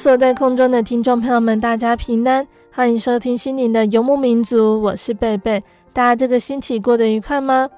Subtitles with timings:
[0.00, 5.62] 所在空中的听众朋友们，大家平安，欢迎收听心灵的游牧民族，我是贝贝。
[5.92, 7.68] 大家这个星期过得愉快吗？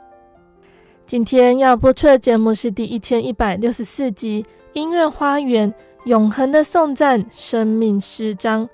[1.04, 8.66] 今天要播出的节目是第一千一百六十四集《音乐花园：永恒的颂赞生命诗章》。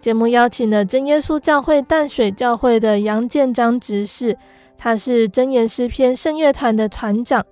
[0.00, 4.36] 节目邀请了真耶稣教会淡水教会的杨建章执事，
[4.76, 7.46] 他是真言诗篇圣乐团的团长，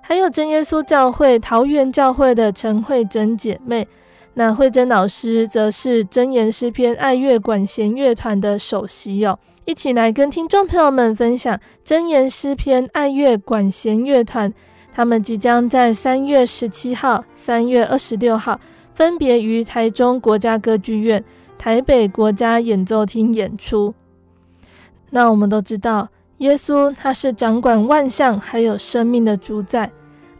[0.00, 3.86] 还有真耶稣教会桃园教会的陈慧珍姐妹。
[4.34, 14.50] 那慧珍老师则是真言诗篇爱乐管弦乐团的首席哦，一起来跟听众朋友们分享真言诗篇爱乐管弦乐团，
[14.94, 18.58] 他们即将在三月十七号、三月二十六号，
[18.94, 21.22] 分别于台中国家歌剧院、
[21.58, 23.94] 台北国家演奏厅演出。
[25.10, 26.08] 那我们都知道，
[26.38, 29.90] 耶稣他是掌管万象还有生命的主宰，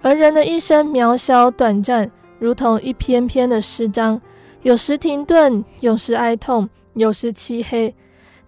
[0.00, 2.10] 而人的一生渺小短暂。
[2.42, 4.20] 如同一篇篇的诗章，
[4.62, 7.94] 有时停顿，有时哀痛，有时漆黑。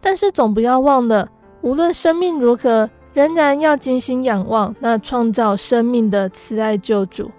[0.00, 1.28] 但是总不要忘了，
[1.60, 7.30] 无论生命如何，仍然要精心仰望那创造生命的慈爱救主。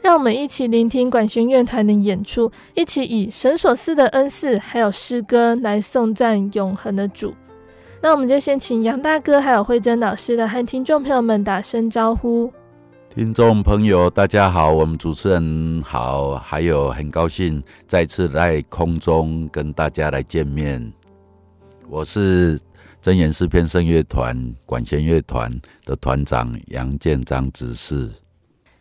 [0.00, 7.34] 让我们一起聆听管弦乐团的演出，一起以神所赐的恩赐还有诗歌来颂赞永恒的主。
[8.00, 12.50] 那我们就先请杨大哥还有慧珍老师的和听众朋友们打声招呼。
[13.12, 20.92] 听众朋友，大家好，我们主持人好，还有很高兴再次在空中跟大家来见面。
[21.88, 22.58] 我是
[23.02, 25.50] 真言诗篇圣乐团管弦乐团
[25.84, 28.08] 的团长杨建章执事。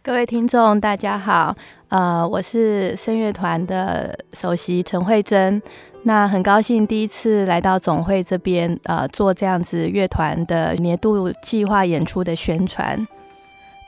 [0.04, 1.58] 各位听众，大家好，
[1.88, 5.60] 呃，我是圣乐团的首席陈慧珍。
[6.04, 13.08] 那很高兴第一次来到总会这边，呃，做这样子乐团的年度计划演出的宣传。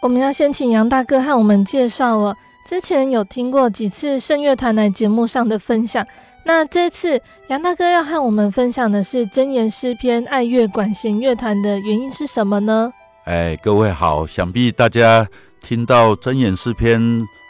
[0.02, 2.36] 我们要先请杨大哥和我们介绍哦。
[2.66, 6.04] 之前有听过几次圣乐团来节目上的分享，
[6.44, 12.92] 那这次杨大哥要和我们分享的是真言诗篇爱乐管弦乐团的原因是什么呢？
[13.26, 15.28] 哎，各位好，想必大家
[15.62, 17.00] 听到真言诗篇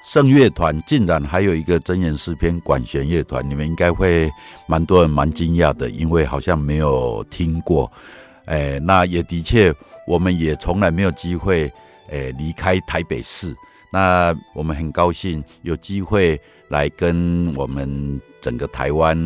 [0.05, 4.29] 圣乐团，竟然还有一个真言诗篇管弦乐团，你们应该会
[4.67, 7.89] 蛮多人蛮惊讶的，因为好像没有听过。
[8.43, 9.73] 哎，那也的确，
[10.05, 11.71] 我们也从来没有机会。
[12.11, 13.55] 诶，离开台北市，
[13.91, 16.39] 那我们很高兴有机会
[16.69, 19.17] 来跟我们整个台湾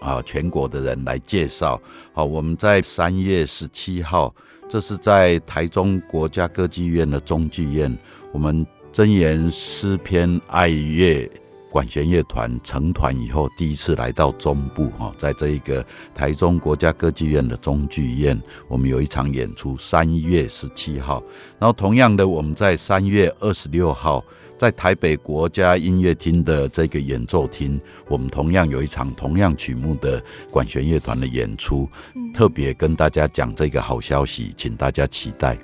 [0.00, 1.80] 啊全国的人来介绍。
[2.12, 4.34] 好，我们在三月十七号，
[4.68, 7.96] 这是在台中国家歌剧院的中剧院，
[8.32, 11.30] 我们真言诗篇爱乐。
[11.70, 21.22] 管弦乐团成团以后，第一次来到中部哈，在这一个台中国家歌剧院的中剧院，我们有一场演出，三月十七号。
[21.58, 24.24] 然后同样的，我们在三月二十六号，
[24.58, 30.20] 在台北国家音乐厅的这个演奏厅，我们同样有一场同样曲目的
[30.50, 31.88] 管弦乐团的演出，
[32.34, 35.56] 特别跟大家讲这个好消息，请大家期待。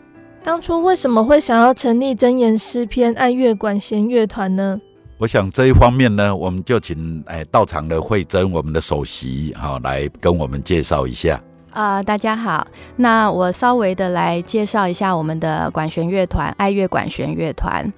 [0.44, 4.80] 当初为什么会想要成立真言诗篇爱乐管弦乐团呢？
[5.18, 11.40] 我想这一方面呢，我们就请哎到场的慧珍，我们的首席哈，来跟我们介绍一下。
[11.70, 12.66] 啊、呃，大家好，
[12.96, 17.90] 那我稍微的来介绍一下我们的管弦乐团爱乐管弦乐团。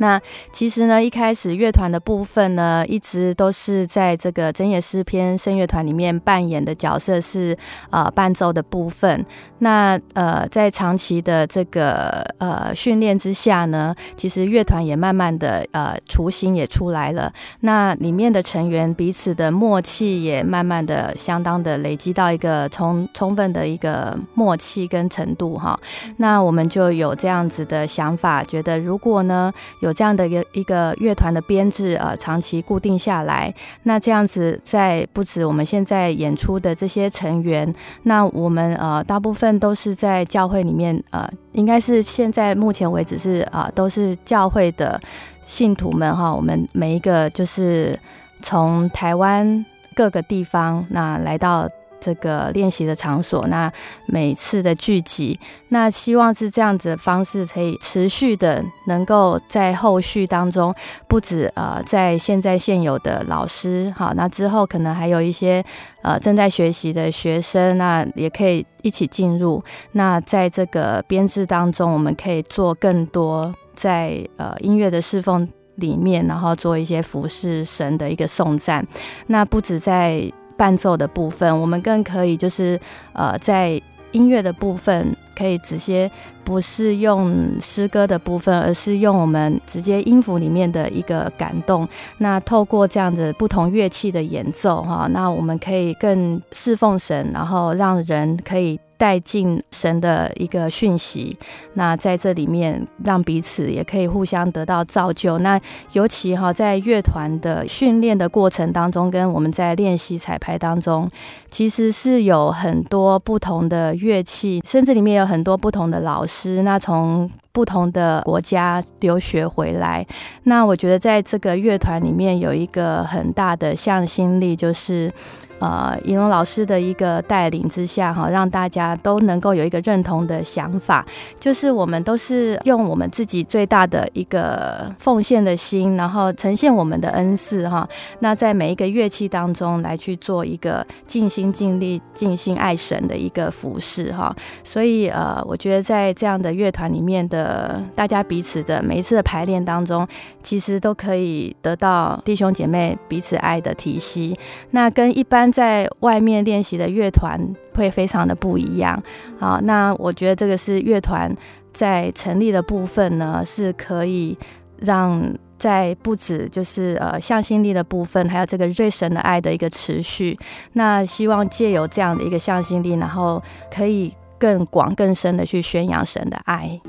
[0.00, 0.20] 那
[0.50, 7.56] 其实呢，一开始乐团的部分呢，一直都是在这个真野诗篇圣乐团里面扮演的角色是
[7.90, 9.24] 呃伴奏的部分。
[9.58, 17.30] 那呃，在长期的这个呃训练之下呢，其实乐团也慢慢的呃雏形也出来了。
[17.60, 25.78] 那里面的成员彼此的默契也慢慢的相当的累积到一个充充分的一个默契跟程度哈。
[26.16, 33.52] 那我们就有这样子的想法，觉得如果呢有有这样的一个一个乐团的编制，呃，长期固定下来，
[33.82, 45.00] 那这样子在不止我们现在演出的这些成员，那我们呃大部分都是在教会里面，呃，应该是现在目前为止是啊、呃，都是教会的
[45.44, 47.98] 信徒们哈，我们每一个就是
[48.40, 49.66] 从台湾
[49.96, 51.68] 各个地方那来到。
[52.00, 53.70] 这个练习的场所，那
[54.06, 55.38] 每次的聚集，
[55.68, 60.74] 那希望是这样子的方式，可以持续的能够在后续当中，
[61.06, 65.62] 不止呃在现在现有的老师，好，那之后可能还有一些
[66.02, 69.62] 呃正在学习的学生，那也可以一起进入。
[69.92, 78.86] 那在这个编制当中，我们可以做更多在呃音乐的侍奉里面，然后做一些服侍神的一个颂赞。
[79.26, 82.78] 那不止在伴奏的部分，我们更可以就是
[83.14, 83.80] 呃，在
[84.12, 86.10] 音乐的部分，可以直接
[86.44, 91.88] 不是用诗歌的部分，而是用我们直接音符里面的一个感动。
[92.18, 98.78] 那透过这样子不同乐器的演奏，哈，那我们可以更侍奉神，然后让人可以。
[99.00, 101.34] 带进神的一个讯息，
[101.72, 105.38] 那在这里面让彼此也可以互相得到造就。
[105.38, 105.58] 那
[105.92, 111.10] 尤其哈，在乐团的训练的过程当中，跟我们在练习彩排当中，
[111.50, 116.60] 其实是有很多不同的乐器，甚至里面有很多不同的老师。
[116.60, 120.06] 那从不同的国家留学回来，
[120.44, 125.12] 那我觉得在这个乐团里面有一个很大的向心力，就是。
[125.60, 131.04] 呃，宜农老师的一个带领之下，哈，让大家都能够有一个认同的想法，
[131.38, 137.86] 就是我们都是用我们自己最大的一个奉献的心，然后呈现我们的恩赐，哈。
[138.20, 144.34] 那在每一个乐器当中来去做一个尽心尽力、尽心爱神的一个服侍，哈。
[144.64, 150.06] 所以，呃，我觉得在这样的乐团里面的呃大家彼此的每一次的排练当中，
[150.42, 154.38] 其实都可以得到弟兄姐妹彼此爱的体系。
[154.70, 155.50] 那跟一般。
[155.50, 157.36] 在外面练习的乐团
[157.74, 159.02] 会非常的不一样，
[159.38, 161.34] 好，那我觉得这个是乐团
[161.72, 164.38] 在成立的部分呢，是可以
[164.78, 165.20] 让
[165.58, 170.38] 在不止就是呃向心力的部分，还有这个对神的爱的一个持续。
[170.74, 173.42] 那希望借由这样的一个向心力，然后
[173.74, 176.80] 可以更广更深的去宣扬神的爱。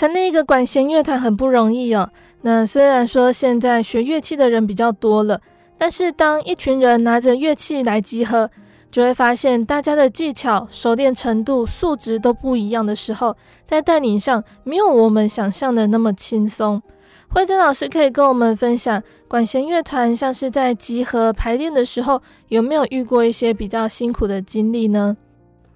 [0.00, 2.10] 成立一个管弦乐团很不容易哦。
[2.40, 5.38] 那虽然说现在学乐器的人比较多了，
[5.76, 8.50] 但是当一群人拿着乐器来集合，
[8.90, 16.80] 就会发现大家的技巧、熟练程度、素质都不一样的时候，在带领上没有我们想象的那么轻松。
[17.28, 25.14] 惠珍老师可以跟我们分享，管弦乐团像是在集合排练的时候，有没有遇过一些比较辛苦的经历呢？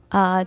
[0.09, 0.43] 啊、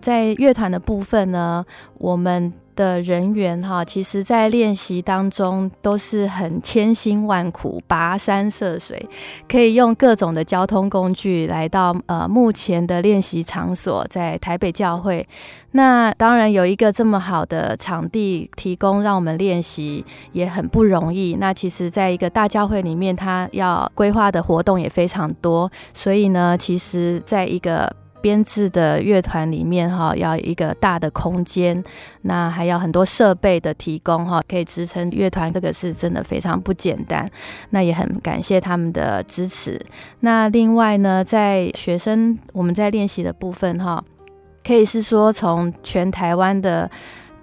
[0.00, 1.64] 在乐团的部分呢，
[1.98, 2.52] 我们。
[2.76, 9.08] 的人员哈，其实在练习当中都是很千辛万苦、跋山涉水，
[9.48, 15.26] 可以用各种的交通工具来到呃目前的练习场所，在台北教会。
[15.72, 21.36] 那当然有一个这么好的场地提供让我们练习，也很不容易。
[21.40, 27.90] 那其实，在一个大教会里面，它要规划的活动也非常多，所以呢，其实在一个。
[28.26, 31.80] 编制的乐团里面哈，要一个大的空间，
[32.22, 37.30] 那还要很多设备的提供哈，可以支撑乐团，这个是真的非常不简单。
[37.70, 39.80] 那也很感谢他们的支持。
[40.18, 44.02] 那另外呢，在学生我们在练习的部分哈，
[44.66, 46.90] 可以是说从全台湾的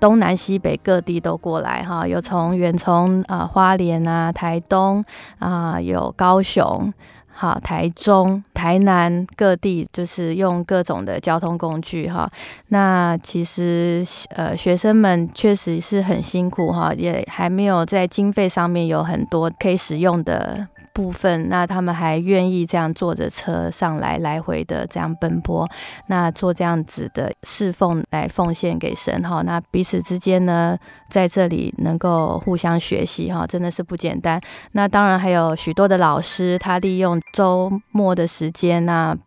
[0.02, 5.06] 东南西北各地都过来哈，有从远从啊花莲啊、台东
[5.40, 6.94] 啊，有高雄。
[7.44, 12.32] 啊，台中、台南各地就是用各种的交通工具哈。
[12.70, 20.66] 那其实呃，学生们确实是很辛苦哈，也还没有在经费上面有很多可以使用的。
[20.94, 25.68] 部分，那他们还愿意这样坐着车上来，来回的这样奔波，
[26.08, 29.42] 那做这样子的侍奉来奉献给神哈。
[29.42, 30.78] 那彼此之间呢，
[31.10, 34.40] 在这里能够互相学习哈，真的是不简单。
[34.74, 39.18] 那当然还有许多的老师，他利用周末的时间那。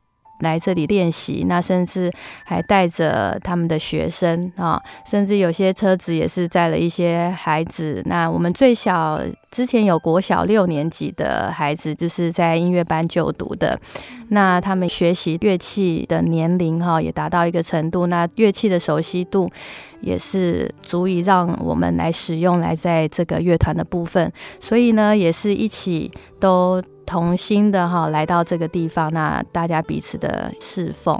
[0.40, 2.12] 来这里练习，那甚至
[2.44, 8.02] 还带着他们的学生啊，甚至有些车子也是载了一些孩子。
[8.06, 13.78] 那我们最小之前有国小六年级的孩子，就是在音乐班就读的。
[14.28, 19.48] 那他们学习乐器的年龄哈，也达到一个程度，那乐器的熟悉度
[20.00, 24.32] 也是足以让我们来使用来在这个乐团的部分。
[24.60, 26.82] 所以呢，也是一起都。
[27.06, 31.18] 同心的哈，来到这个地方，那大家彼此的侍奉。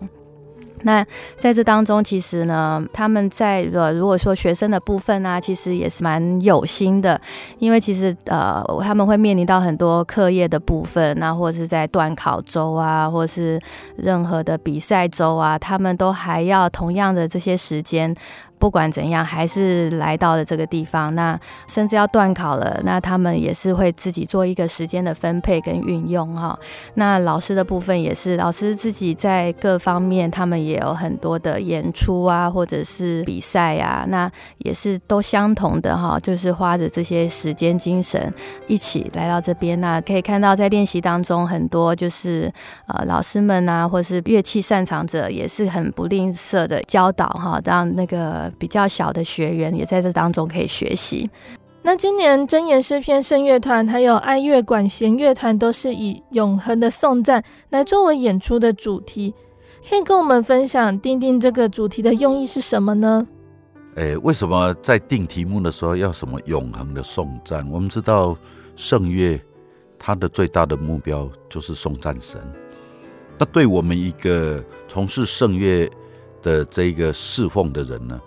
[0.82, 1.04] 那
[1.38, 7.18] 在这当中，其实呢，他们在呃如果说学生的部分呢、啊，其实也是蛮有心的，
[7.58, 13.58] 因为其实呃，他们会面临到很多课业的部分，那或者是在段考周啊，或是
[13.96, 18.14] 任何的比赛周啊，他们都还要同样的这些时间。
[18.58, 21.14] 不管怎样，还是来到了这个地方。
[21.14, 26.58] 那甚至要断考了，那他们也是会自己做一个时间的分配跟运用哈。
[26.94, 38.32] 那老师的部分也是，老师自己在各方面，他们也有很多的演出啊，或者是比赛啊，那也是都相同的哈，就是花着这些时间精神
[38.66, 39.80] 一起来到这边。
[39.80, 42.52] 那可以看到，在练习当中，很多就是
[42.86, 48.45] 呃老师们啊，或是乐器擅长者，也是很不吝啬的教导哈，让那个。
[48.58, 51.28] 比较小的学员也在这当中可以学习。
[51.82, 59.32] 那今年真言诗篇圣乐团还有爱乐管弦乐团都是以永恒的颂赞来作为演出的主题，
[59.88, 63.24] 可以跟我们分享定定这个主题的用意是什么呢？
[63.94, 67.64] 诶，为什么在定题目的时候要什么永恒的颂赞？
[67.70, 68.36] 我们知道
[68.74, 69.40] 圣乐
[69.96, 72.40] 它的最大的目标就是颂赞神。
[73.38, 75.88] 那对我们一个从事圣乐
[76.46, 78.20] 的这个侍奉的人呢，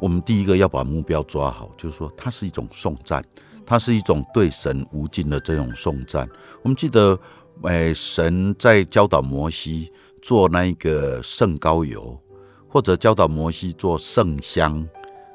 [0.00, 3.22] 我们第一个要把目标抓好，就是说它是一种颂赞，
[3.64, 6.28] 它是一种对神无尽的这种颂赞。
[6.62, 7.16] 我们记得，
[7.62, 12.20] 诶，神在教导摩西做那一个圣膏油，
[12.68, 14.84] 或者教导摩西做圣香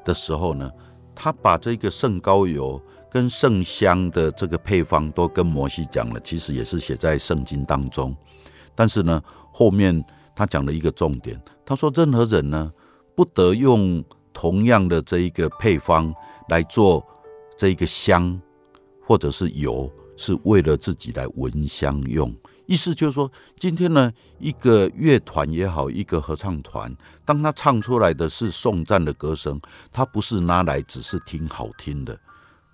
[0.04, 0.70] 的时候呢，
[1.14, 2.78] 他把这个圣膏油
[3.10, 8.14] 跟圣香的这个配方都跟摩西讲了，其实也是写在圣经当中。
[8.74, 10.04] 但是呢，后面
[10.38, 12.72] 他讲了一个重点，他说任何人呢，
[13.16, 14.04] 不得用。
[14.30, 16.14] 同样的这一个配方
[16.48, 17.04] 来做
[17.56, 18.40] 这一个香，
[19.04, 22.32] 或者是油，是为了自己来闻香用。
[22.66, 26.88] 意思就是说，今天呢，一个乐团也好，一个合唱团，
[27.24, 29.60] 当他唱出来的是颂赞的歌声，
[29.90, 32.16] 他不是拿来只是听好听的，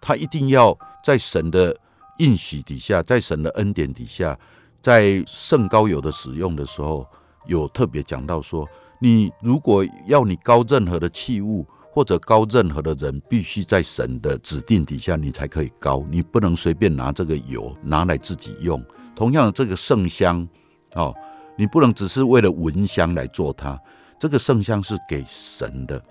[0.03, 1.75] 他一定要在神的
[2.19, 4.39] 应许底下，在神的恩典底下，
[4.83, 7.09] 在圣膏油的使用的时候，
[7.47, 8.69] 有特别讲到说。
[9.01, 16.03] 你如果要你高任何的器物，或者高任何的人，必须在神的指定底下，你才可以高。
[16.11, 18.83] 你不能随便拿这个油拿来自己用。
[19.15, 20.49] 同样，这个圣香，
[20.95, 21.15] 哦，
[21.59, 23.79] 你不能只是为了闻香来做它。
[24.19, 26.03] 这个圣香是给神的，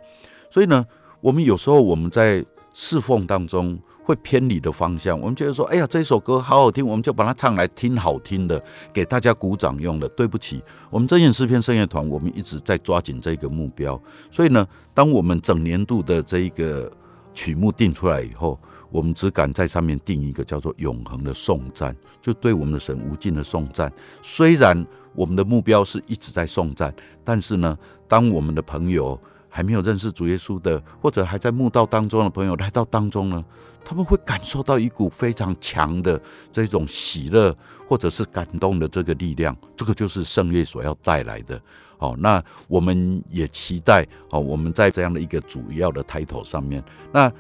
[0.52, 0.86] 所以呢，
[1.20, 8.62] 我们有时候我们在侍奉当中会偏离的方向，我们觉得说，哎呀，这首歌好好听，我们就把它唱来听好听的，
[8.94, 10.10] 给大家鼓掌用的。
[10.10, 14.00] 对不起，我们真言诗篇圣乐团，我们一直在抓紧这个目标。
[14.30, 16.92] 所以呢，当我们整年度的这一个
[17.34, 18.60] 曲目定出来以后，
[18.92, 23.92] 我们只敢在上面定一个叫做永恒的颂赞，就对我们的神无尽的颂赞。
[24.22, 24.86] 虽然
[25.16, 29.20] 我们的目标是一直在颂赞，但是呢，当我们的朋友，
[29.56, 33.46] 还没有认识主耶稣的，或者还在慕道当中的朋友来到当中呢，
[33.86, 36.20] 他们会感受到一股非常强的
[36.52, 37.56] 这种喜乐，
[37.88, 39.56] 或者是感动的这个力量。
[39.78, 41.62] 这个就是圣乐所要带来的。
[42.00, 47.32] 好，那我们也期待哦，我们在这样的一个主要的 title 上面，那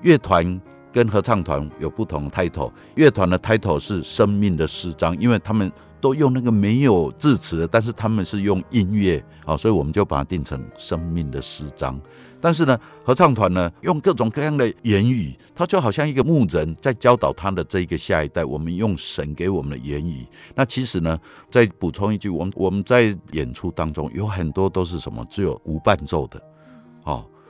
[0.00, 0.58] 乐团
[0.90, 2.72] 跟合唱团有不同的 title。
[2.94, 5.70] 乐团的 title 是生命的诗章，因为他们。
[6.04, 11.98] 都用那个没有字词，但是他们是用音乐啊，所以我们就把它定成生命的诗章。
[12.42, 18.44] 但是呢，合唱团呢，用各种各样的言语，它就好像一个牧人在教导他的这一个下一代。
[18.44, 20.26] 我们用神给我们的言语。
[20.54, 21.18] 那其实呢，
[21.50, 26.38] 再补充一句，我们我们在演出当中有很多都是什么，只有无伴奏的，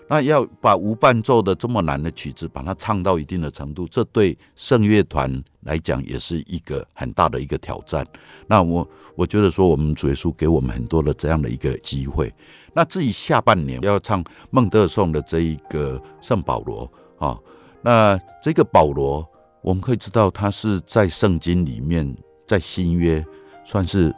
[0.07, 8.07] 那要把无伴奏的这么难的曲子，把它唱到一定的程度，这对圣乐团来讲也是一个很大的一个挑战。
[8.47, 8.87] 那我
[9.17, 12.33] 我觉得说，我们主耶稣给我们很多的这样的一个机会。
[12.75, 17.39] 那至于下半年要唱孟德尔颂的这一个圣保罗啊，
[17.81, 19.27] 那这个保罗，
[19.63, 22.15] 我们可以知道他是在圣经里面，
[22.47, 23.25] 在新约
[23.65, 24.15] 算是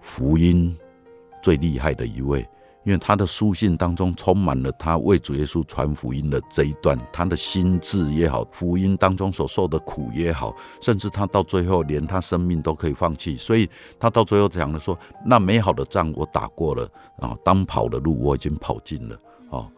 [0.00, 0.76] 福音
[1.42, 2.46] 最厉害的一位。
[2.86, 13.68] 因为他的书信当中充满了他为主耶稣传福音的这一段，他的心智也好，福音当中所受的苦也好，甚至他到最后连他生命都可以放弃，所以
[13.98, 14.96] 他到最后讲了说
[15.26, 19.20] ：“那美好的仗我打过了啊，当跑的路我已经跑尽了。”
[19.50, 19.68] 哦，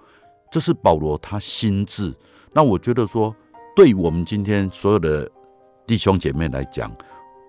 [0.53, 2.15] 这是保罗他心智。
[2.53, 3.35] 那我觉得说，
[3.75, 5.27] 对我们今天所有的
[5.87, 6.95] 弟兄姐妹来讲，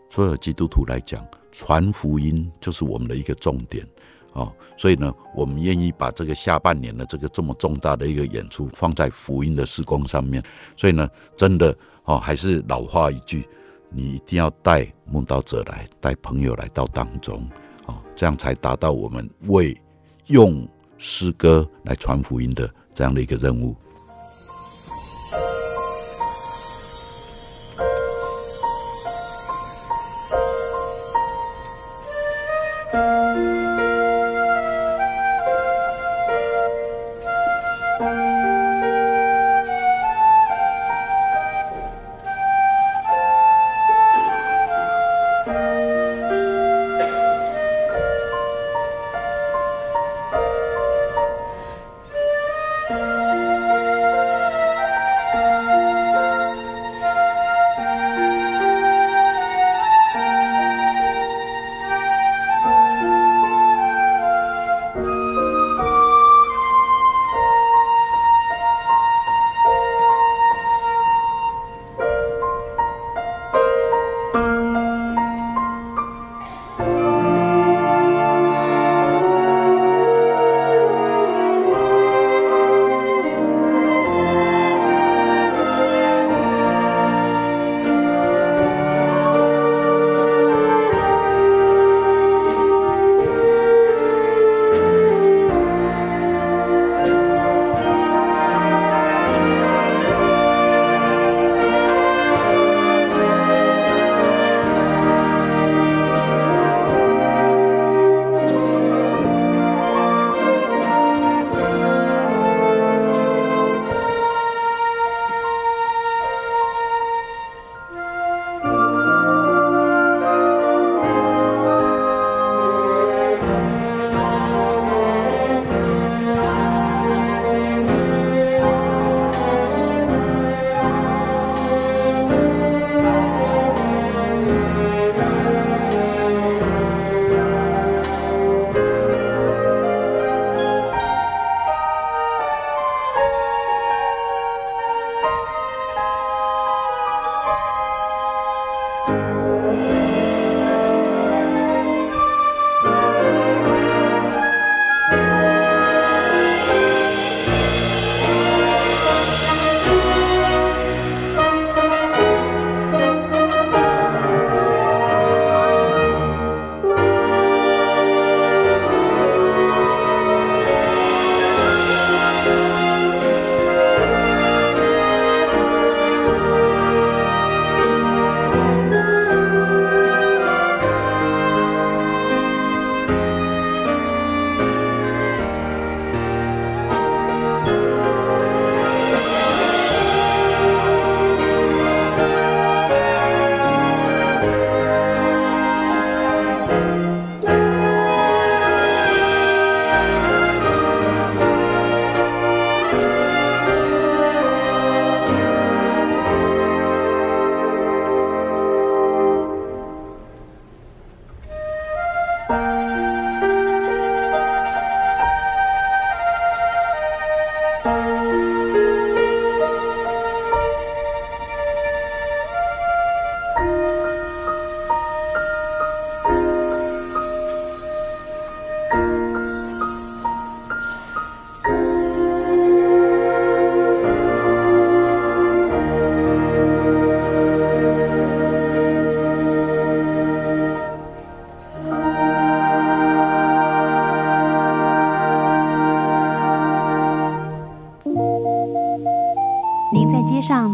[0.10, 3.86] 所有基督徒来讲，传福音就是我们的一个重点。
[4.34, 10.44] 哦，所以呢，我们愿意把这个下半年的这个这么重大的一个演出放在福音的事工上面。
[10.78, 13.48] 所以呢，真的哦，还是老话一句，
[13.90, 17.48] 你一定要带梦到者来，带朋友来到当中，
[17.86, 19.76] 哦，这样才达到我们为
[20.28, 23.76] 用诗歌来传福音的这样的一个任务。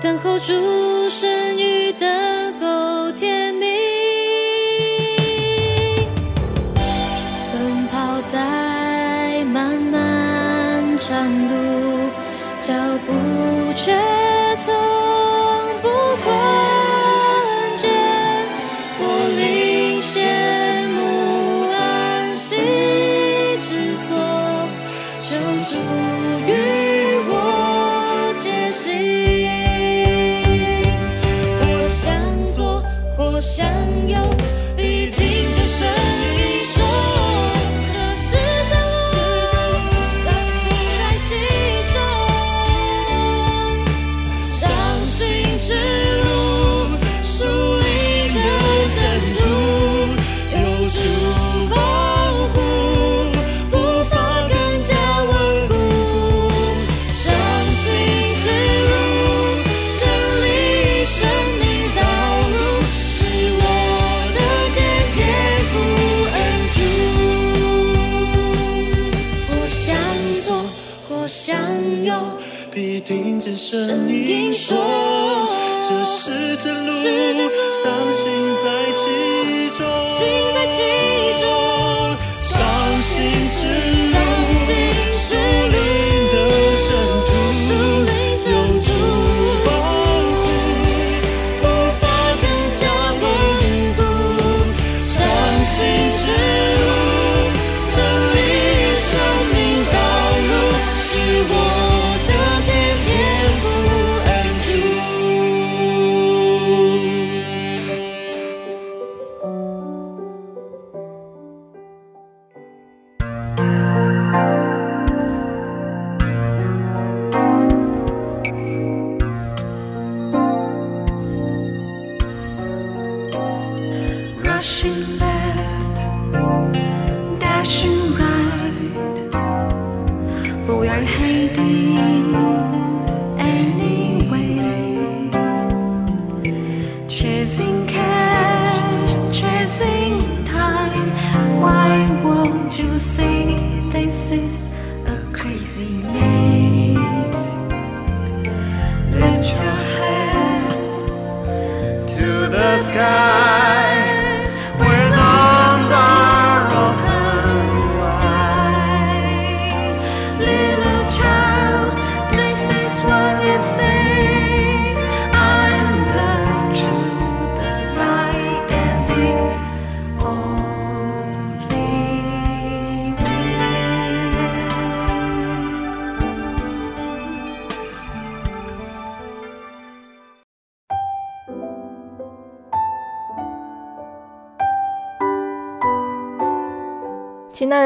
[0.00, 0.52] 等候诸
[1.08, 1.56] 神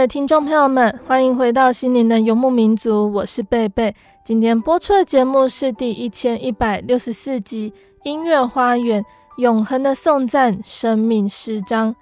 [0.01, 3.95] 的听众朋友们，欢迎回到心灵的游牧民族，我是贝贝。
[4.25, 7.71] 今天播出的节目是第一千一百六十四集
[8.05, 9.05] 《音乐花园：
[9.37, 11.95] 永恒的颂赞生命诗章》。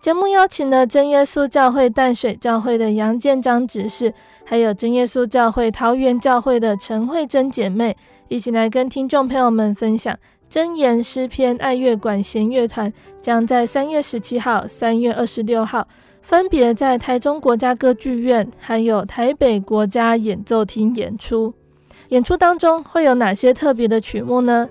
[0.00, 4.14] 节目邀请了真耶稣教会淡水教会的杨建章执事，
[4.46, 7.94] 还有真耶稣教会桃园教会的陈慧珍姐妹，
[8.28, 15.86] 一起来跟听众朋友们分享真言诗篇爱乐管弦乐团将在三月十七号、三月二十六号。
[16.22, 21.54] 分别在台中国家歌剧院还有台北国家演奏厅演出。
[22.08, 24.68] 演出当中会有哪些特别的曲目呢？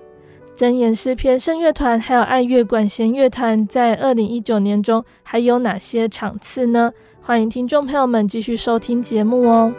[0.56, 6.92] 真言诗篇圣乐团还有爱乐管弦乐团在二零一九年中还有哪些场次呢？
[7.20, 9.72] 欢迎听众朋友们继续收听节目哦。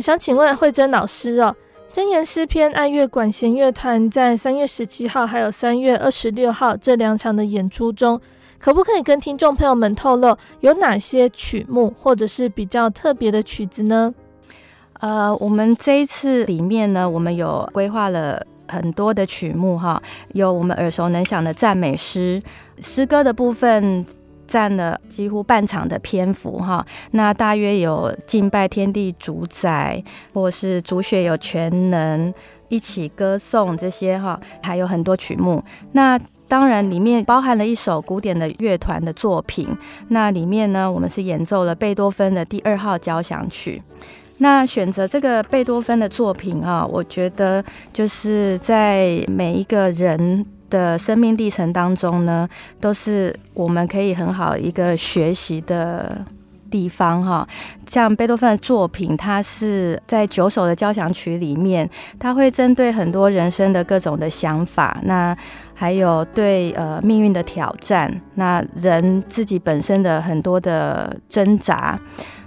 [0.00, 1.54] 想请问慧珍老师哦，
[1.92, 8.20] 真言诗篇爱乐管弦乐团在三月十七号还有三月二十六号这两场的演出中，
[8.58, 14.14] 可不可以跟听众朋友们透露有哪些曲目，或者是比较特别的曲子呢？
[15.00, 20.00] 呃，我们这一次里面呢，我们有规划了很多的曲目哈，
[20.32, 22.40] 有我们耳熟能详的赞美诗，
[22.80, 24.06] 诗歌的部分。
[24.52, 32.34] 占了几乎半场的篇幅哈，那大约有敬拜天地主宰，或是主血有全能，
[32.68, 35.64] 一起歌颂这些哈，还有很多曲目。
[35.92, 39.66] 那当然里面包含了一首古典的乐团的作品，
[40.08, 43.82] 那里面呢，我们是演奏了贝多芬的第二号交响曲。
[44.36, 50.44] 那选择这个贝多芬的作品啊，我觉得就是在每一个人。
[50.72, 52.48] 的生命历程当中呢，
[52.80, 56.24] 都是我们可以很好一个学习的
[56.70, 57.46] 地方哈。
[57.86, 65.36] 像贝多芬的作品，他是在九首的交响曲里面，他会针对很多人生的各种的想法，那
[65.74, 72.00] 还有对呃命运的挑战，那人自己本身的很多的挣扎。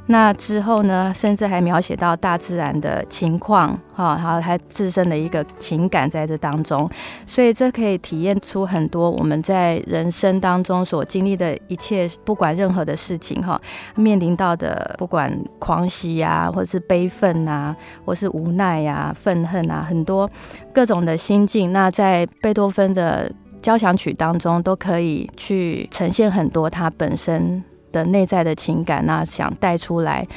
[0.08, 6.88] 那之后呢，甚至还描写到大自然的情况，哈，然后他自身的一个情感在这当中，
[7.26, 13.60] 所以这可以体验出很多我们在人生当中所经历的一切，不管任何的事情，哈，
[13.96, 20.30] 面临到的不管狂喜呀，或是悲愤啊，或是无奈呀、愤恨啊，很多
[20.72, 27.64] 各种的心境，那在贝多芬的交响曲当中都可以去呈现很多他本身。
[27.96, 30.28] 的内在的情感，那想带出来，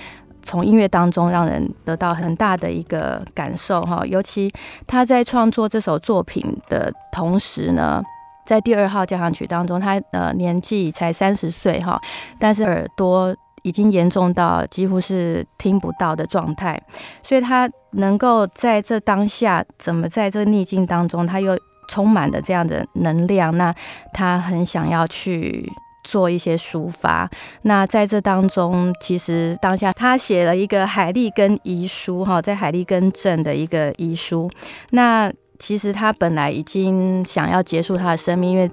[0.41, 4.07] 从音乐当中让人得到很大的一个感受哈。
[4.07, 4.53] 尤其
[4.87, 8.01] 他在创作这首作品的同时呢，
[8.47, 12.01] 在第二号交响曲当中，他呃年纪才三十岁哈，
[12.39, 16.81] 但是耳朵已经严重到几乎是听不到的状态，
[17.25, 23.75] 所以他能够在这当下，怎么在这逆境当中，他又充满了这样的能量，那
[24.15, 25.69] 他很想要去。
[26.09, 27.29] 做一些抒发，
[27.63, 34.51] 那在这当中，其实当下他写了一个海利根遗书，哈，在海利根镇的一个遗书。
[34.93, 38.71] 那其实他本来已经想要结束他的生命，因为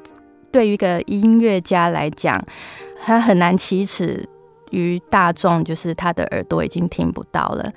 [0.50, 2.42] 对于一个音乐家来讲，
[3.04, 4.26] 他很难启齿
[4.72, 7.70] 于大众，就是他的耳朵已经听不到了，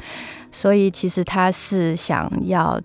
[0.53, 2.81] 所以其实他是想要。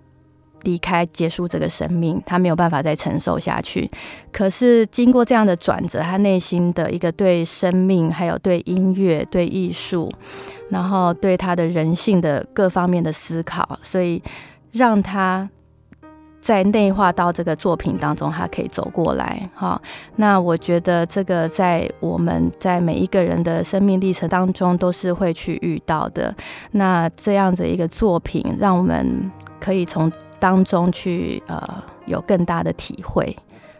[0.64, 3.90] 离开，结束这个生命，他没有办法再承受下去。
[4.32, 10.12] 可是经过这样的转折，他内心的一个对生命，还有对音乐、对艺术，
[10.70, 14.22] 然后对他的人性的各方面的思考，所以
[14.72, 15.50] 让他
[16.42, 19.50] 在内化到这个作品当中，他可以走过来。
[19.56, 19.82] 哈，
[20.18, 26.36] 那我觉得这个在我们在每一个人的生命历程当中都是会去遇到的。
[26.72, 30.12] 那这样子一个作品，让我们可以从
[30.44, 33.34] 当中去呃有更大的体会，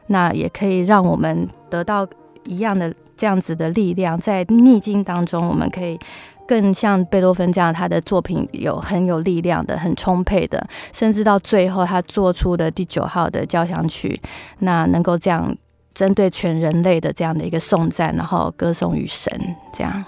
[0.08, 2.08] 那也可以让我们得到
[2.46, 6.00] 一样的这样子的力量，在逆境当中，我们可以
[6.48, 14.18] 更像贝多芬这样，他的作品有很有力量的、很充沛的，甚至到最后他做出的第九号的交响曲，
[14.60, 15.54] 那能够这样
[15.94, 19.30] 针对全人类的这样的一个颂赞，然后歌颂与神
[19.74, 20.02] 这样。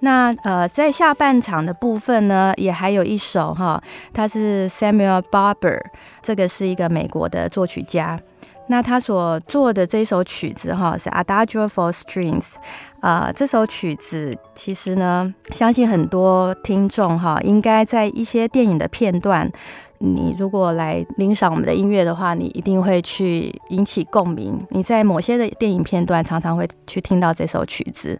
[0.00, 3.82] 那呃，在下半场的部分呢，也还有一首哈，
[4.12, 5.80] 他是 Samuel Barber，
[6.22, 8.18] 这个是一个美国的作曲家。
[8.70, 12.52] 那他所做的这首曲子哈，是 Adagio for Strings，
[13.00, 19.50] 啊、这首曲子其实呢，相信很多听众哈，应该在一些电影的片段。
[20.00, 24.58] 你如果来欣赏我们的音乐的话，你一定会去引起共鸣。
[24.70, 28.18] 你在某些的电影片段常常会去听到这首曲子，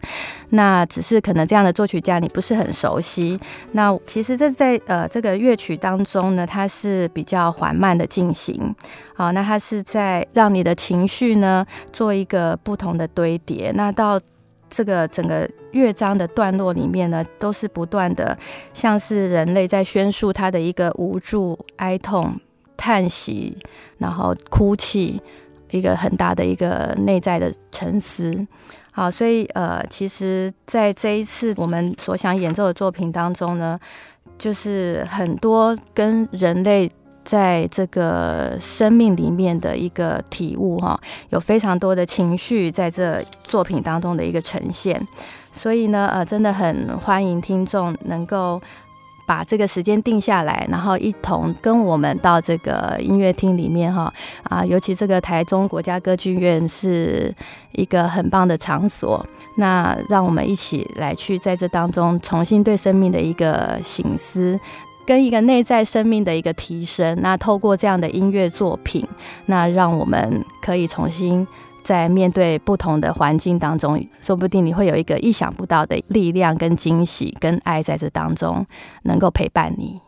[0.49, 3.39] 那只是可能这样的作曲家你不是很熟悉。
[3.71, 8.75] 那其实这在呃这个乐曲当中呢，它是比较缓慢的进行。
[9.15, 13.71] 好，那它是在让你的情绪呢做一个不同的堆叠。
[13.75, 14.19] 那到
[14.69, 18.37] 这个整个乐章的段落里面呢，都是不断的，
[18.73, 22.39] 像是人类在宣述他的一个无助、哀痛、
[22.77, 23.57] 叹息，
[23.97, 25.21] 然后哭泣，
[25.71, 28.47] 一个很大的一个内在的沉思。
[28.91, 33.79] 好，所以呃，其实在这一次我们所想演奏的作品当中呢，
[34.37, 36.91] 就是很多跟人类。
[37.23, 40.99] 在这个生命里面的一个体悟哈，
[41.29, 44.99] 有非常多的情绪在这作品当中的一个呈现，
[45.51, 48.59] 所以呢，呃，真的很欢迎听众能够
[49.27, 54.11] 把这个时间定下来，然后一同跟我们到这个音乐厅里面哈
[54.43, 57.31] 啊，尤其这个台中国家歌剧院是
[57.73, 59.23] 一个很棒的场所，
[59.57, 64.59] 那让我们一起来去在这当中重新对生命的一个省思。
[65.09, 69.03] 跟一个内在生命的一个提升，那透过这样的音乐作品，
[69.47, 71.47] 那让我们可以重新
[71.81, 78.63] 在面对不同的环境当中，说不定你会有一个意想不到的力量、跟惊喜、跟爱在这当中
[79.01, 79.99] 能够陪伴你。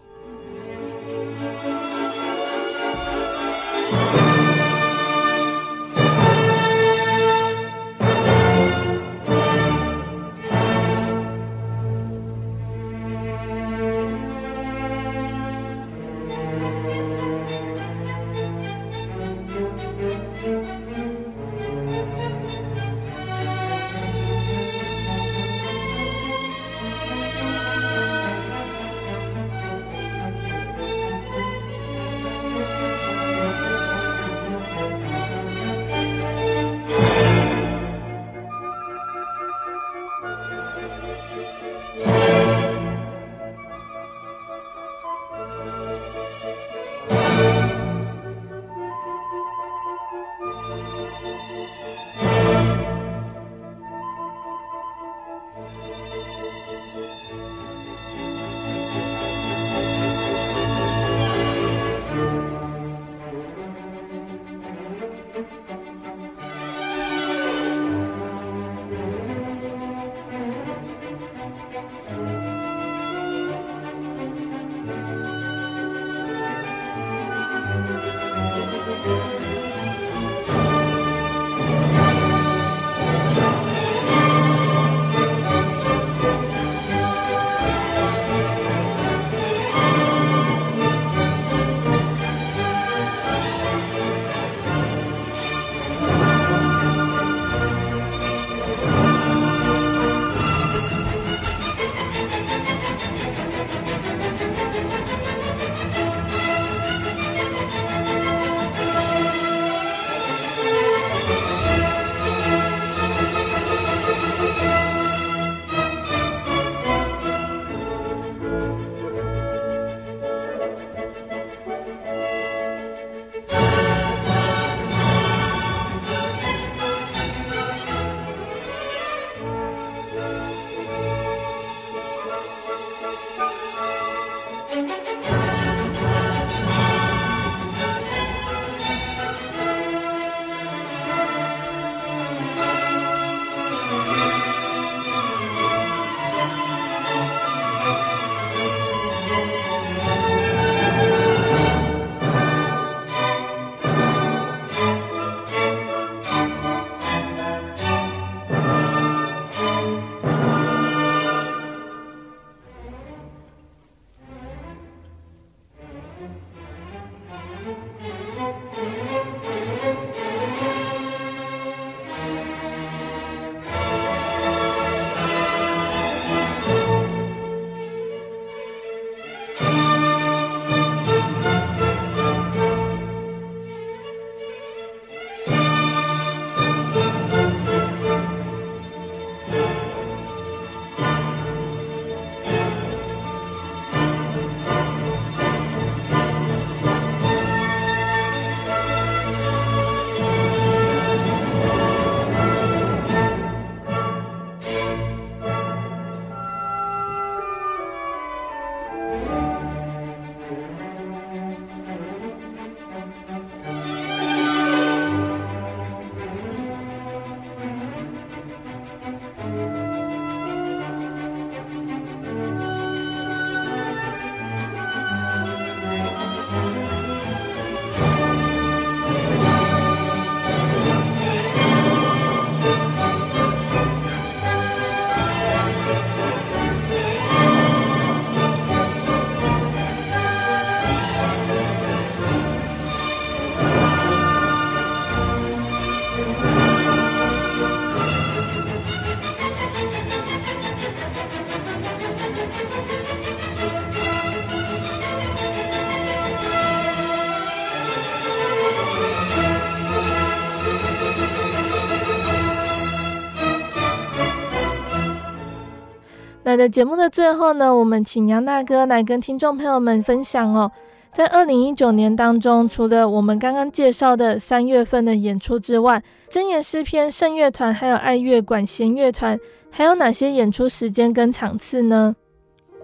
[266.52, 270.70] 那在节目的最后呢，我们请杨大哥来跟听众朋友们分享哦，
[271.14, 279.40] 在二零一九年当中，除了我们刚刚介绍的三月份的演出之外，真言诗篇圣乐团还有爱乐管弦乐团，
[279.70, 282.14] 还有哪些演出时间跟场次呢？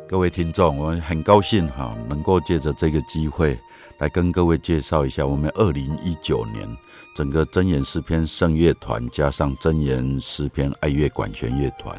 [0.08, 3.60] 各位听众，我们很高兴哈，能够借着这个机会
[3.98, 6.66] 来跟各位介绍一下我们二零一九年
[7.18, 11.94] 整个真言诗篇圣乐团加上真言诗篇爱乐管弦乐团。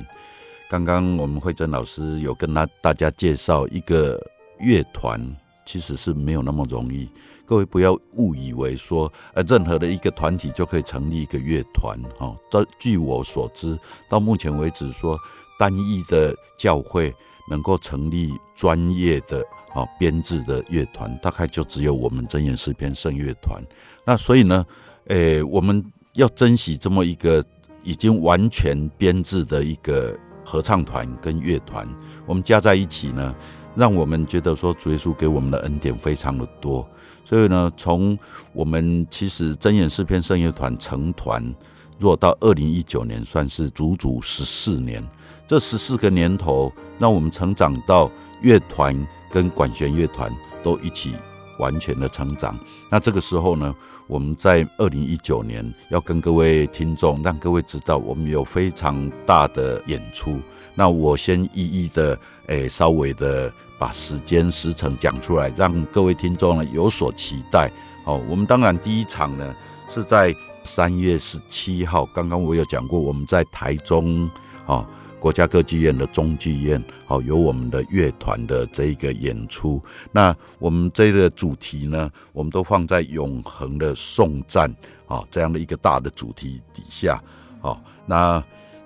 [0.69, 4.21] 刚刚我们慧珍老师有跟他大家介绍一个
[4.59, 5.21] 乐团，
[5.65, 7.09] 其实是没有那么容易。
[7.47, 12.37] 各位不要误以为说，呃，任何的一个团体就可以成立一个乐团哈。
[12.51, 13.79] 到据我所知，
[14.11, 15.19] 到目前为止说
[15.59, 17.15] 单一的教会。
[17.51, 19.43] 能够成立专业的
[19.73, 23.59] 啊编制的乐团，大概就只有我们真言诗篇圣乐团。
[24.05, 24.67] 那所以呢，
[25.07, 27.43] 诶、我们要珍惜这么一个
[27.83, 30.15] 已经完全编制的一个
[30.49, 31.87] 合唱团跟乐团，
[32.25, 33.35] 我们加在一起呢，
[33.75, 36.89] 让我们觉得说主耶稣给我们的恩典非常的多。
[37.23, 38.19] 所以呢，从
[38.55, 41.55] 我们其实真言诗篇圣乐团成团，
[41.99, 45.07] 若到二零一九年，算是足足十四年。
[45.47, 50.33] 这十四个年头，让我们成长到乐团跟管弦乐团
[50.63, 51.15] 都一起
[51.59, 52.59] 完全的成长。
[52.91, 53.75] 那这个时候呢，
[54.09, 60.41] 我们在二零一九年要跟各位听众，让各位知道我们有非常大的演出。
[60.75, 67.71] 那我先一一的诶、稍微的把时间时程讲出来，让各位听众呢有所期待。
[68.07, 69.55] 哦，我们当然第一场呢
[69.91, 70.35] 是在
[70.65, 74.29] 三月十七号，刚刚我有讲过，我们在台中
[74.65, 74.87] 哦。
[75.21, 79.83] 国家歌剧院的中剧院，好，有我们的乐团的这一个演出。
[80.13, 84.73] 那我们这个主题呢，我们都放在永恒的颂赞
[85.07, 87.21] 啊，这样的一个大的主题底下。
[87.61, 88.43] 好，那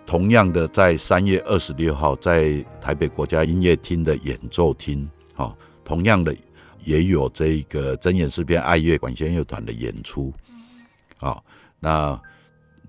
[0.06, 5.54] 同样的，在三月二十六号，在台北国家音乐厅的演奏厅，好，
[5.84, 6.34] 同样的
[6.82, 10.32] 也有这个真言诗篇爱乐管弦乐团的演出。
[11.18, 11.44] 好，
[11.78, 12.18] 那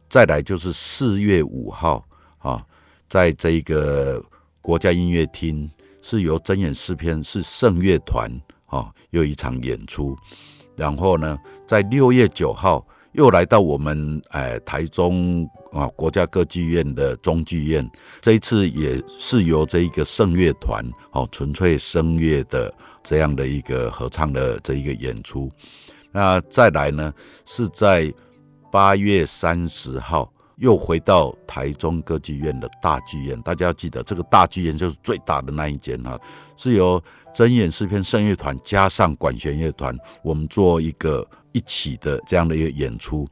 [0.09, 2.05] 再来就是四月五号，
[2.39, 2.65] 啊。
[3.13, 4.19] 在这个
[4.59, 5.69] 国家音乐厅，
[6.01, 8.27] 是由真言诗篇是圣乐团
[8.65, 10.17] 啊，又一场演出。
[10.75, 11.37] 然后呢，
[11.67, 17.87] 在六月九号又来到我们哎台中啊国家歌剧院的中剧院，
[18.19, 25.51] 这一次也是由这一个圣乐团哦纯粹声乐的这样的一个合唱的这一个演出。
[26.11, 27.13] 那再来呢，
[27.45, 28.11] 是在
[28.71, 30.33] 八月三十号。
[30.57, 36.19] 又回到台中歌剧院的大剧院，大家要记得，这个大剧院就是最大的那一间哈，
[36.55, 37.01] 是由
[37.33, 43.27] 真演诗篇圣乐团加上管弦乐团，我们做一个一起的这样的一个演出。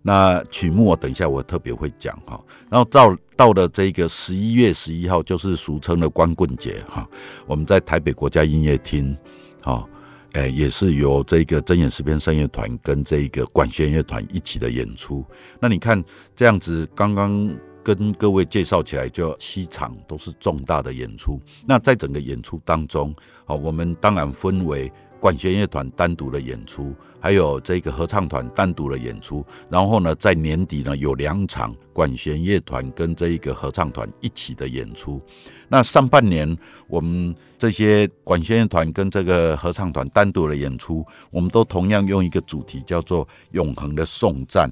[0.00, 2.40] 那曲目我等一下我特别会讲哈。
[2.68, 7.08] 然后到到了这个十一月十一号，就是俗称的光棍节哈，
[7.46, 9.16] 我们在台北国家音乐厅，
[9.62, 9.86] 哈。
[10.34, 15.24] 诶，也是由这个真言诗篇声乐团跟这个管弦乐团一起的演出。
[15.60, 16.02] 那你看
[16.34, 21.40] 这样子，刚刚跟各位介绍起来，就七场都是重大的演出。
[21.66, 23.14] 那在整个演出当中，
[23.44, 24.90] 好，我们当然分为。
[25.22, 35.22] 管弦乐团单独的演出，还有这个合唱团单独的演出，然后呢，在年底呢有两场管弦乐团跟这一个合唱团一起的演出。
[35.68, 36.58] 那上半年
[36.88, 44.68] 我们这些管弦乐团跟这个合唱团单独的演出，我们都同样用一个主题叫做永恒的颂赞。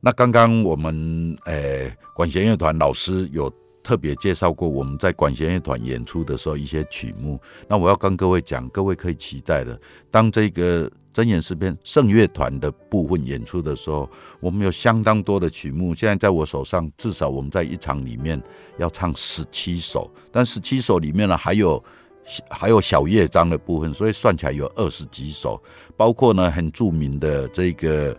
[0.00, 3.48] 那刚刚我们诶、管弦乐团老师有。
[3.82, 9.78] 特别介绍过我们在管弦乐团演出的时候一些曲目，那我要跟各位讲，各位可以期待的。
[10.10, 14.08] 当这个真言诗篇圣乐团的部分演出的时候，
[14.40, 15.94] 我们有相当多的曲目。
[15.94, 18.40] 现在在我手上，至少我们在一场里面
[18.78, 21.82] 要唱十七首，但十七首里面呢还有
[22.48, 25.60] 还有小乐章的部分，所以算起来有二十几首，
[25.96, 28.16] 包括呢很著名的这个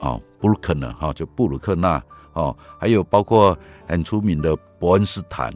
[0.00, 2.02] 啊布鲁克纳哈，就布鲁克纳。
[2.38, 5.52] 哦，还有包括很出名的伯恩斯坦，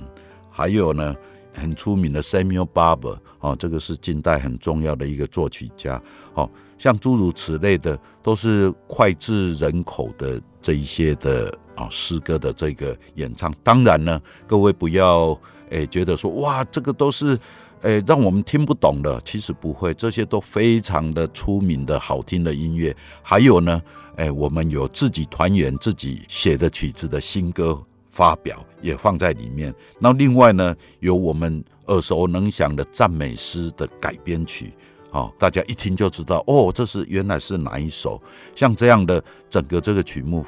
[0.50, 1.14] 还有呢
[1.54, 6.02] 很出名的 Samuel Barber，哦，这个是近代很重要的一个作曲家。
[6.34, 13.54] 哦，像诸如此类的，都是脍炙人口的这一些的啊诗歌的这个演唱。
[13.62, 15.38] 当然呢，各位不要
[15.70, 17.38] 诶觉得说哇，这个都是
[17.82, 22.96] 诶让我们听不懂的，其实不会，这些都非常的出名的好听的音乐。
[23.22, 23.80] 还有呢。
[24.16, 29.74] 哎，我们有自己团员自己写的曲子的新歌发表，也放在里面。
[29.98, 34.70] 那另外呢，有我们耳熟能详的赞美诗的改编曲，
[35.10, 38.22] 好，大家一听就知道哦，这是原来是哪一首。
[38.54, 40.44] 像这样的整个这个曲目，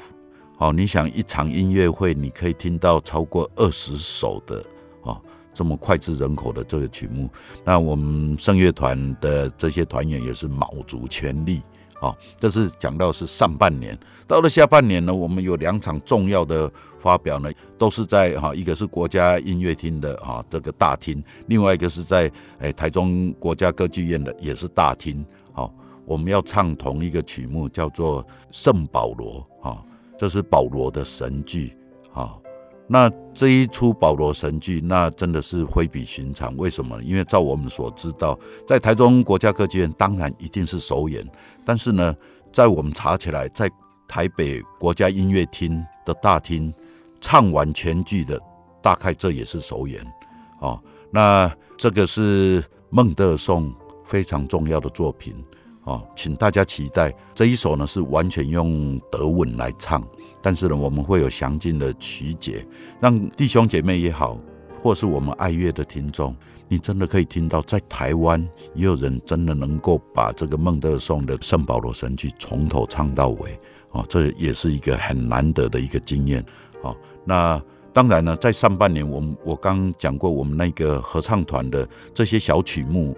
[0.59, 4.63] 好，你想一场音乐会，你可以听到超过二十首的，
[5.55, 7.27] 这么脍炙人口的这个曲目。
[7.63, 11.63] 那我们圣乐团的这些团员也是卯足全力。
[11.97, 13.97] 好，这是讲到是上半年，
[14.27, 22.29] 到了下半年呢，我们有两场重要的发表呢，都是在哈，一个是国家音乐厅的哈这个大厅，另外一个是在
[22.59, 25.25] 诶台中国家歌剧院的也是大厅。
[25.53, 25.73] 好，
[26.05, 29.81] 我们要唱同一个曲目，叫做《圣保罗》哈，
[30.19, 31.77] 这是保罗的神剧。
[32.11, 32.41] 好，
[32.87, 36.55] 那这一出保罗神剧，那真的是非比寻常。
[36.55, 37.01] 为什么？
[37.01, 41.25] 因为照我们所知道，在台中国家歌剧院当然一定是首演。
[41.65, 42.15] 但是呢，
[42.53, 43.69] 在我们查起来，在
[44.07, 46.71] 台北国家音乐厅的大厅
[47.19, 48.39] 唱完全剧的，
[48.83, 49.99] 大概这也是首演
[50.59, 50.79] 哦。
[51.11, 53.73] 那这个是孟德尔颂
[54.03, 55.35] 非常重要的作品
[55.85, 60.05] 哦，请大家期待这一首呢是完全用德文来唱，
[60.45, 62.63] 但是呢，我们会有详尽的曲解，
[63.01, 64.37] 让弟兄姐妹也好，
[64.79, 66.35] 或是我们爱乐的听众。
[66.67, 68.39] 你真的可以听到，在台湾
[68.75, 76.45] 也有人真的能够把这个孟德尔颂的《圣保罗神曲》从头唱到尾，哦，这也是一个很难得的一个经验。
[76.83, 77.59] 哦，那
[77.91, 83.17] 当然呢，在上半年，我们我刚讲过，我们那个合唱团的这些小曲目，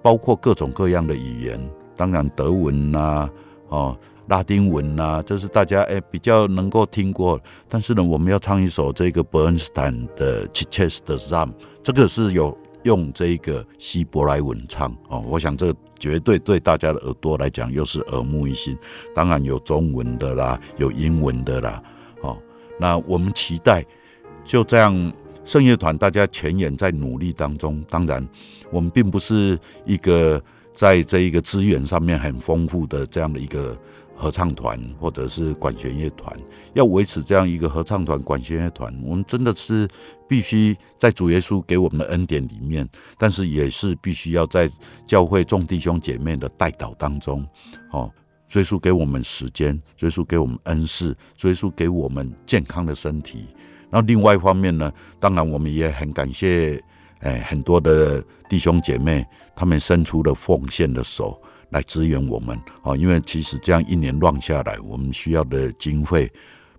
[0.00, 3.28] 包括各种各样的语言，当然德文呐、
[3.68, 3.94] 啊，
[4.28, 7.40] 拉丁文呐、啊，这是大家诶比较能够听过。
[7.68, 11.48] 但是呢，我们要唱一首这个伯恩斯坦的《Chichester Zam》，
[11.82, 15.24] 这个是有用这个希伯来文唱哦。
[15.26, 18.76] 我想这绝对对大家的耳朵来讲又是耳目一新。
[19.14, 21.82] 当然有中文的啦，有英文的啦。
[22.20, 22.36] 哦，
[22.78, 23.82] 那我们期待
[24.44, 25.12] 就这样，
[25.42, 27.82] 圣乐团大家全员在努力当中。
[27.88, 28.26] 当然，
[28.70, 30.40] 我们并不是一个
[30.74, 33.74] 在这一个资源上面很丰富的这样的一个。
[34.20, 36.36] 合唱团或者是管弦乐团，
[36.74, 39.88] 要维持这样一个合唱团、管弦乐团，我们真的是
[40.28, 44.68] 必须在主耶稣给我们的恩典里面，但是也是必须要在
[45.06, 47.46] 教会众弟兄姐妹的带导当中，
[47.92, 48.12] 哦，
[48.48, 53.46] 追溯给我们时间，追溯给我们恩赐，追溯给我们健康的身体。
[53.88, 56.82] 然后另外一方面呢，当然我们也很感谢，
[57.20, 61.40] 哎，很多的弟兄姐妹，他们伸出了奉献的手。
[61.70, 62.96] 来支援我们啊！
[62.96, 66.30] 因为其实这样一年乱下来，我们需要的经费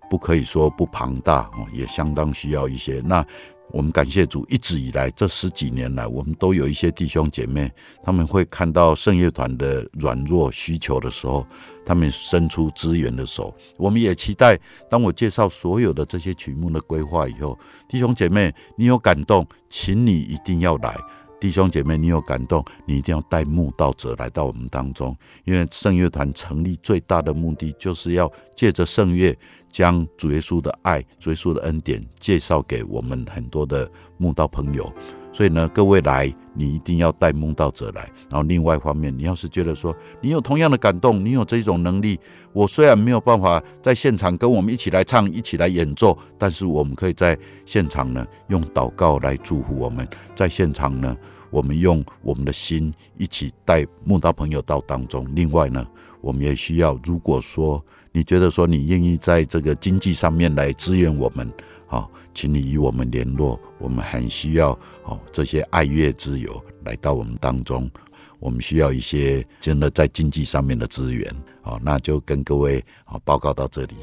[0.08, 3.00] 不可以说不庞大哦，也相当需要一些。
[3.04, 3.24] 那
[3.72, 7.70] 我们感谢主，一直以来这十几年来，我们都有一些弟兄姐妹，
[8.02, 11.46] 他们会看到圣乐团的软弱需求的时候，
[11.86, 13.54] 他们伸出支援的手。
[13.76, 14.58] 我们也期待，
[14.90, 17.56] 当我介绍所有的这些曲目的规划以后，
[17.88, 20.96] 弟兄姐妹，你有感动，请你一定要来。
[21.40, 29.36] 弟兄姐妹，你有感动，你一定要带慕道者来到我们当中，因为圣乐团成立最大的目的，就是要借着圣乐，
[29.72, 34.92] 将主耶稣的爱、主耶稣的恩典介绍给我们很多的慕道朋友。
[35.40, 38.02] 所以呢，各位来，你一定要带梦道者来。
[38.28, 42.20] 然后另外一方面，你要是觉得说你有同样的感动，你有这种能力，
[42.52, 51.16] 我虽然没有办法在现场跟我们一起来唱、一起来演奏，但是我们可以在现场呢，用祷告来祝福我们，在现场呢。
[51.48, 55.26] 我们用我们的心一起带梦道朋友到当中。
[55.34, 55.84] 另外呢，
[56.20, 57.82] 我们也需要，如果说
[58.12, 61.50] 你觉得说你愿意在这个经济上面来支援我们，
[61.86, 63.60] 好，请你与我们联络。
[63.78, 64.70] 我们很需要
[65.04, 67.90] 哦这些爱乐之友来到我们当中。
[68.38, 71.34] 我们需要一些真的在经济上面的资源。
[71.62, 73.94] 哦，那就跟各位啊报告到这里。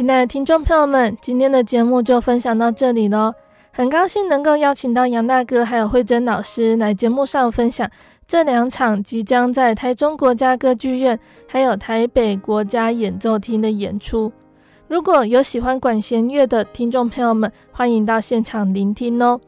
[0.00, 3.34] 亲爱的听众朋友们，今天的节目就分享到这里喽。
[3.70, 7.86] 很高兴能够邀请到杨大哥还有慧珍老师来节目上分享
[8.26, 14.32] 这两场即将在台中国家歌剧院还有台北国家演奏厅的演出。
[14.88, 19.38] 如果有喜欢管弦乐的听众朋友们，欢迎到现场聆听哦。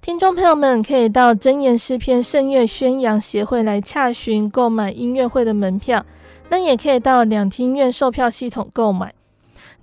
[0.00, 6.02] 听众朋友们可以到真言诗篇圣乐宣扬协会来洽询购买音乐会的门票，
[6.48, 9.12] 那也可以到两厅院售票系统购买。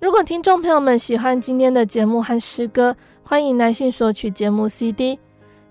[0.00, 5.18] 如果听众朋友们喜欢今天的节目和诗歌，欢迎来信索取节目 CD。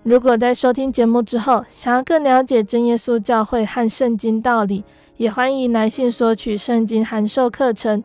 [0.04, 4.84] 如果在收听节目之后，想要更了解真耶稣教会和圣经道理，
[5.16, 8.04] 也欢迎来信索取圣经函授课程。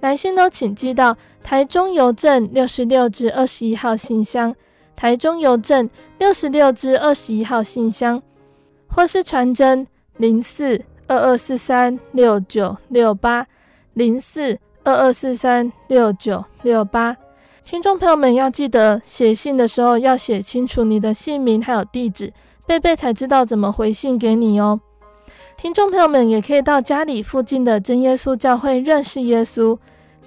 [0.00, 4.54] 来信都请寄到台中邮政六十六至二十一号信箱。
[4.94, 8.22] 台中邮政六十六至二十一号信箱，
[8.88, 9.86] 或是传真
[10.18, 13.46] 零四二二四三六九六八
[13.94, 17.16] 零四二二四三六九六八。
[17.64, 22.32] 听众朋友们要记得写信的时候要写清楚你的姓名还有地址，
[22.66, 24.80] 贝贝才知道怎么回信给你哦。
[25.56, 29.78] 听众朋友们也可以到家里附近的真耶稣教会认识耶稣，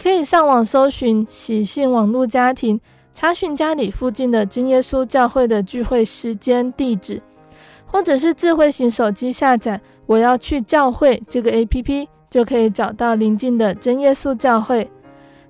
[0.01, 2.79] 可以上网搜寻喜信网络家庭。
[3.13, 7.21] 查询家里附近的真耶稣教会的聚会时间、地址，
[7.85, 14.91] 或者是智慧型手机下载“我要去教会”这个 APP，就可以找到邻近的真耶稣教会。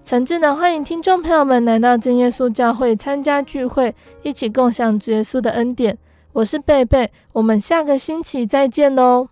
[0.04, 5.98] 诚挚的欢迎听众朋友们来到真耶稣教会参加聚会，一起共享主耶稣的恩典。
[6.32, 9.30] 我是贝贝，我们下个星期再见喽。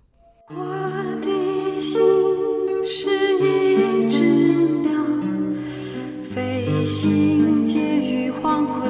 [0.49, 0.55] 我
[1.21, 2.01] 的心
[2.83, 4.25] 是一只
[4.81, 4.99] 鸟，
[6.23, 8.89] 飞行介于黄昏